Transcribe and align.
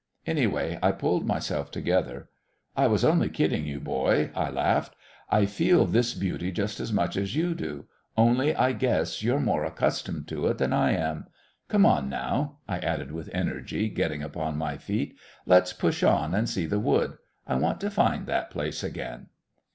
Anyway, 0.25 0.79
I 0.81 0.93
pulled 0.93 1.27
myself 1.27 1.69
together. 1.69 2.27
"I 2.75 2.87
was 2.87 3.05
only 3.05 3.29
kidding 3.29 3.67
you, 3.67 3.79
boy," 3.79 4.31
I 4.33 4.49
laughed. 4.49 4.95
"I 5.29 5.45
feel 5.45 5.85
this 5.85 6.15
beauty 6.15 6.51
just 6.51 6.79
as 6.79 6.91
much 6.91 7.15
as 7.15 7.35
you 7.35 7.53
do. 7.53 7.85
Only, 8.17 8.55
I 8.55 8.71
guess, 8.71 9.21
you're 9.21 9.39
more 9.39 9.63
accustomed 9.63 10.27
to 10.29 10.47
it 10.47 10.57
than 10.57 10.73
I 10.73 10.93
am. 10.93 11.27
Come 11.67 11.85
on 11.85 12.09
now," 12.09 12.57
I 12.67 12.79
added 12.79 13.11
with 13.11 13.29
energy, 13.31 13.89
getting 13.89 14.23
upon 14.23 14.57
my 14.57 14.75
feet, 14.75 15.15
"let's 15.45 15.71
push 15.71 16.01
on 16.01 16.33
and 16.33 16.49
see 16.49 16.65
the 16.65 16.79
wood. 16.79 17.19
I 17.45 17.53
want 17.57 17.79
to 17.81 17.91
find 17.91 18.25
that 18.25 18.49
place 18.49 18.83
again." 18.83 19.27